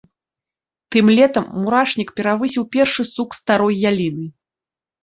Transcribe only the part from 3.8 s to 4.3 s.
яліны.